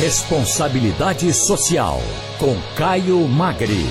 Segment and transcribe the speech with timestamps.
[0.00, 1.98] Responsabilidade Social,
[2.38, 3.84] com Caio Magri.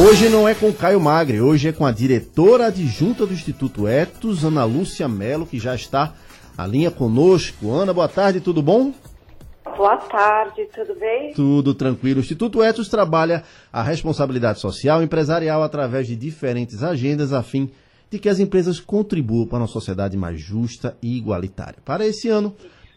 [0.00, 4.44] Hoje não é com Caio Magri, hoje é com a diretora adjunta do Instituto Etos,
[4.44, 6.14] Ana Lúcia Melo, que já está
[6.56, 7.72] à linha conosco.
[7.72, 8.94] Ana, boa tarde, tudo bom?
[9.76, 11.32] Boa tarde, tudo bem?
[11.34, 12.20] Tudo tranquilo.
[12.20, 13.42] O Instituto Etos trabalha
[13.72, 17.72] a responsabilidade social empresarial através de diferentes agendas a fim de
[18.16, 21.78] que as empresas contribuam para uma sociedade mais justa e igualitária.
[21.84, 22.54] Para esse ano,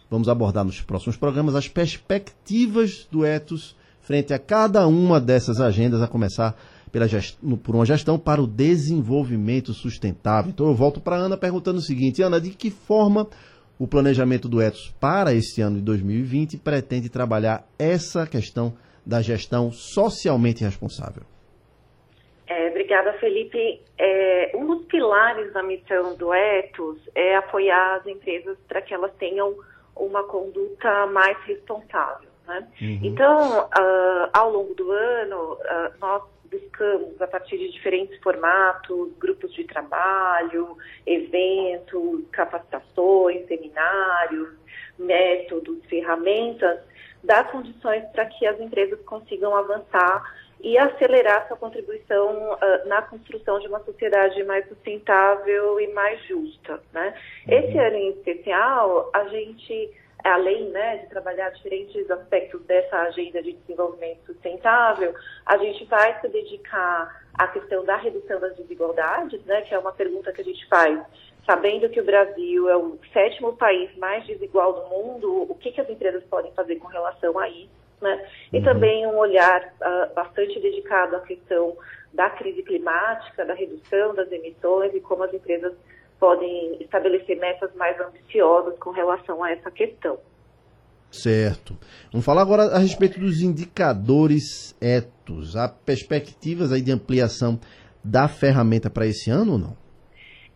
[0.09, 6.01] vamos abordar nos próximos programas as perspectivas do Etos frente a cada uma dessas agendas,
[6.01, 6.55] a começar
[6.91, 7.37] pela gest...
[7.63, 10.51] por uma gestão para o desenvolvimento sustentável.
[10.51, 13.27] Então eu volto para a Ana perguntando o seguinte, Ana, de que forma
[13.79, 18.73] o planejamento do Etos para este ano de 2020 pretende trabalhar essa questão
[19.05, 21.23] da gestão socialmente responsável?
[22.91, 23.81] Obrigada, Felipe.
[23.97, 29.13] É, um dos pilares da missão do Etos é apoiar as empresas para que elas
[29.17, 29.55] tenham
[29.95, 32.27] uma conduta mais responsável.
[32.45, 32.67] Né?
[32.81, 32.99] Uhum.
[33.01, 39.53] Então, uh, ao longo do ano, uh, nós buscamos, a partir de diferentes formatos, grupos
[39.53, 44.49] de trabalho, eventos, capacitações, seminários,
[44.99, 46.77] métodos, ferramentas,
[47.23, 53.59] dar condições para que as empresas consigam avançar e acelerar sua contribuição uh, na construção
[53.59, 56.79] de uma sociedade mais sustentável e mais justa.
[56.93, 57.13] Né?
[57.47, 57.57] Uhum.
[57.57, 59.91] Esse ano em especial, a gente,
[60.23, 65.13] além né, de trabalhar diferentes aspectos dessa agenda de desenvolvimento sustentável,
[65.45, 69.93] a gente vai se dedicar à questão da redução das desigualdades, né, que é uma
[69.93, 70.99] pergunta que a gente faz
[71.45, 75.81] sabendo que o Brasil é o sétimo país mais desigual do mundo, o que, que
[75.81, 77.81] as empresas podem fazer com relação a isso?
[78.01, 78.27] Né?
[78.51, 78.63] E uhum.
[78.63, 81.77] também um olhar uh, bastante dedicado à questão
[82.13, 85.73] da crise climática, da redução das emissões e como as empresas
[86.19, 90.19] podem estabelecer metas mais ambiciosas com relação a essa questão.
[91.09, 91.75] Certo.
[92.11, 95.55] Vamos falar agora a respeito dos indicadores etos.
[95.57, 97.59] Há perspectivas aí de ampliação
[98.03, 99.77] da ferramenta para esse ano ou não?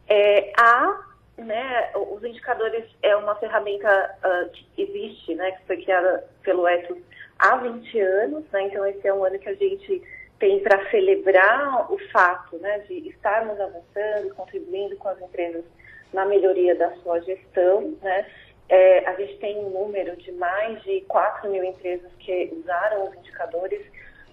[0.08, 1.04] É, há,
[1.38, 6.98] né, os indicadores é uma ferramenta uh, que existe, né, que foi criada pelo Etos
[7.40, 8.64] há 20 anos, né?
[8.64, 10.02] Então esse é um ano que a gente
[10.40, 15.64] tem para celebrar o fato, né, de estarmos avançando, contribuindo com as empresas
[16.12, 18.26] na melhoria da sua gestão, né?
[18.68, 23.16] É, a gente tem um número de mais de 4 mil empresas que usaram os
[23.16, 23.82] indicadores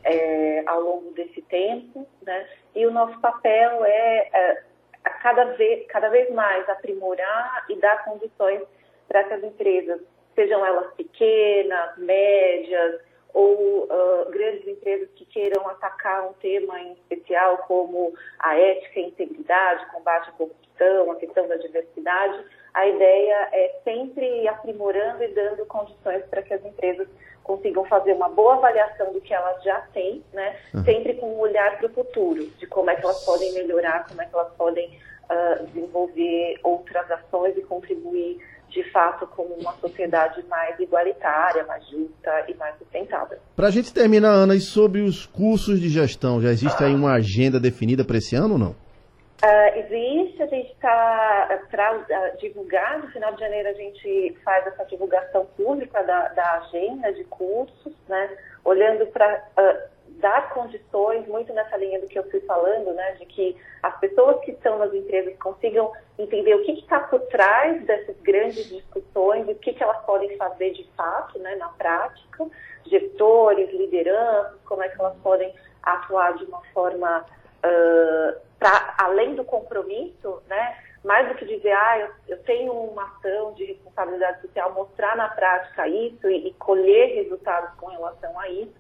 [0.05, 2.49] é, ao longo desse tempo, né?
[2.75, 4.63] E o nosso papel é, é
[5.23, 8.63] cada, vez, cada vez mais aprimorar e dar condições
[9.07, 10.01] para que as empresas
[10.35, 13.01] sejam elas pequenas, médias
[13.35, 19.05] ou uh, grandes empresas que queiram atacar um tema em especial como a ética e
[19.05, 22.45] integridade, combate à corrupção, a questão da diversidade,
[22.75, 27.09] a ideia é sempre aprimorando e dando condições para que as empresas
[27.43, 30.57] consigam fazer uma boa avaliação do que elas já têm, né?
[30.73, 30.85] Uhum.
[30.85, 34.23] Sempre com um olhar para o futuro, de como é que elas podem melhorar, como
[34.23, 34.99] é que elas podem
[35.31, 38.39] uh, desenvolver outras ações e contribuir
[38.73, 43.39] de fato como uma sociedade mais igualitária, mais justa e mais sustentável.
[43.55, 47.13] Para a gente terminar, Ana, e sobre os cursos de gestão, já existe aí uma
[47.13, 48.75] agenda definida para esse ano ou não?
[49.45, 54.65] Uh, existe, a gente está para uh, divulgar, no final de janeiro a gente faz
[54.69, 58.31] essa divulgação pública da, da agenda de cursos, né,
[58.65, 59.91] olhando para uh,
[60.21, 64.41] dar condições, muito nessa linha do que eu fui falando, né, de que as pessoas
[64.45, 69.55] que estão nas empresas consigam entender o que está por trás dessas grandes discussões o
[69.57, 72.47] que, que elas podem fazer de fato, né, na prática,
[72.87, 75.53] gestores, lideranças, como é que elas podem
[75.83, 77.25] atuar de uma forma
[77.65, 78.41] uh,
[78.99, 83.65] além do compromisso, né, mais do que dizer, ah, eu, eu, tenho uma ação de
[83.65, 88.75] responsabilidade social, mostrar na prática isso e, e colher resultados com relação a isso.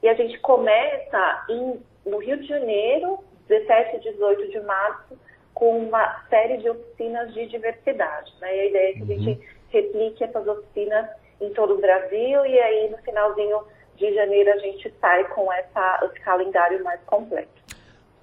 [0.00, 3.18] E a gente começa em, no Rio de Janeiro,
[3.48, 5.18] 17 e 18 de março,
[5.54, 8.32] com uma série de oficinas de diversidade.
[8.40, 8.56] Né?
[8.56, 9.46] E a ideia é que a gente uhum.
[9.68, 11.06] replique essas oficinas
[11.40, 13.60] em todo o Brasil e aí no finalzinho
[13.96, 17.64] de janeiro a gente sai com essa, esse calendário mais completo.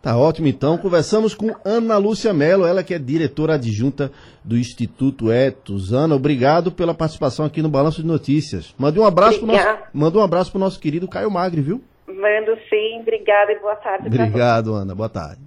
[0.01, 0.80] Tá ótimo, então.
[0.80, 4.12] Conversamos com Ana Lúcia Mello, ela que é diretora adjunta
[4.44, 5.94] do Instituto Etos.
[5.94, 8.74] Ana, obrigado pela participação aqui no Balanço de Notícias.
[8.80, 11.84] Mande um abraço para nosso, manda um abraço para o nosso querido Caio Magri, viu?
[12.07, 14.07] Mando sim, obrigada e boa tarde.
[14.07, 14.95] Obrigado, Ana.
[14.95, 15.42] Boa tarde.